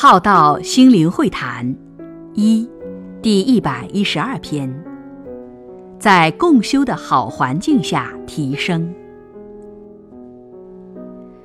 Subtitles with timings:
[0.00, 1.74] 浩道心灵会谈
[2.32, 2.70] 一
[3.20, 4.72] 第一百一十二篇，
[5.98, 8.94] 在共修的好环境下提升。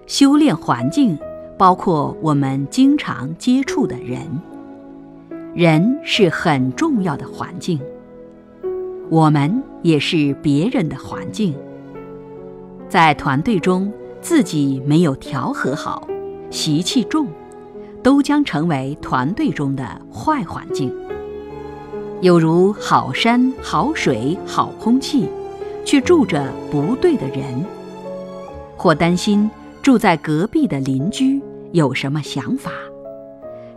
[0.05, 1.17] 修炼环境
[1.57, 4.19] 包括我们经常接触的人，
[5.55, 7.79] 人是很重要的环境。
[9.09, 11.55] 我们也是别人的环境。
[12.87, 13.91] 在团队中，
[14.21, 16.07] 自己没有调和好，
[16.51, 17.27] 习气重。
[18.03, 20.93] 都将成为团队中的坏环境。
[22.21, 25.27] 有如好山好水好空气，
[25.83, 27.65] 却住着不对的人，
[28.77, 29.49] 或担心
[29.81, 32.71] 住在隔壁的邻居有什么想法，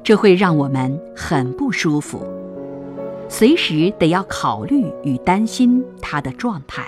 [0.02, 2.20] 这会让我们很不舒服，
[3.28, 6.84] 随时得要考虑与担心他的状态。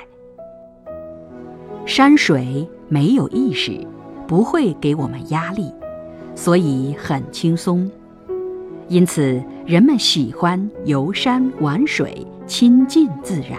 [1.86, 3.84] 山水没有意识，
[4.26, 5.72] 不会给我们压力。
[6.38, 7.90] 所以很轻松，
[8.86, 13.58] 因此人们喜欢游山玩水，亲近自然。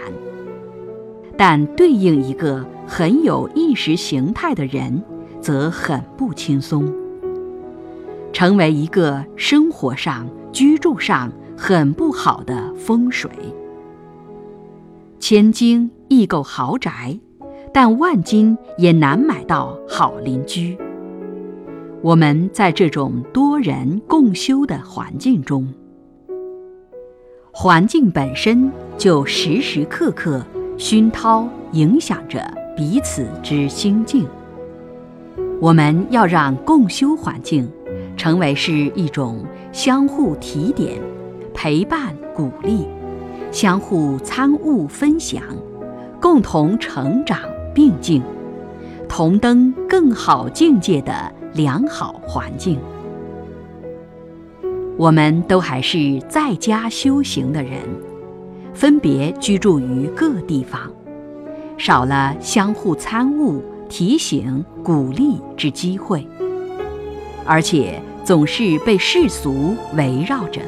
[1.36, 5.04] 但对应一个很有意识形态的人，
[5.42, 6.90] 则很不轻松，
[8.32, 13.30] 成为一个生活上、居住上很不好的风水。
[15.20, 17.20] 千金易购豪宅，
[17.74, 20.78] 但万金也难买到好邻居。
[22.02, 25.68] 我们在这种多人共修的环境中，
[27.52, 30.42] 环境本身就时时刻刻
[30.78, 32.42] 熏陶影响着
[32.74, 34.26] 彼此之心境。
[35.60, 37.70] 我们要让共修环境
[38.16, 41.02] 成为是一种相互提点、
[41.54, 42.88] 陪伴、鼓励、
[43.52, 45.44] 相互参悟、分享、
[46.22, 47.38] 共同成长
[47.74, 48.24] 并进、
[49.10, 51.34] 同登更好境界的。
[51.54, 52.78] 良好环境，
[54.98, 57.82] 我们都还是在家修行的人，
[58.74, 60.82] 分别居住于各地方，
[61.78, 66.26] 少了相互参悟、提醒、鼓励之机会，
[67.46, 70.62] 而且总是被世俗围绕着，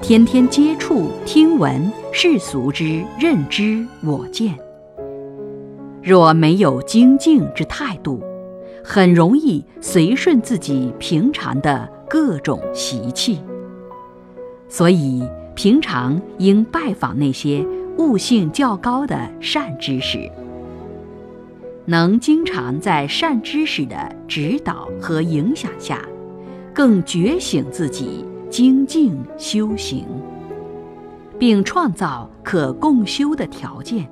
[0.00, 4.54] 天天接触、听闻世俗之认知我见，
[6.00, 8.22] 若没有精进之态度。
[8.82, 13.38] 很容易随顺自己平常的各种习气，
[14.68, 15.22] 所以
[15.54, 17.64] 平常应拜访那些
[17.98, 20.30] 悟性较高的善知识，
[21.84, 23.96] 能经常在善知识的
[24.26, 26.00] 指导和影响下，
[26.72, 30.06] 更觉醒自己精进修行，
[31.38, 34.08] 并创造可共修的条件。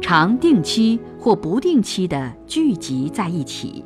[0.00, 3.84] 常定期或不定期地聚集在一起，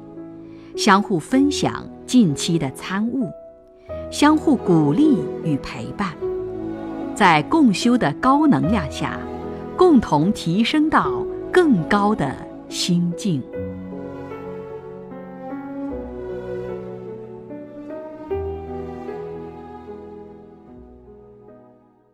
[0.77, 3.29] 相互分享近期的参悟，
[4.11, 6.13] 相互鼓励与陪伴，
[7.15, 9.19] 在共修的高能量下，
[9.77, 12.35] 共同提升到更高的
[12.69, 13.43] 心境。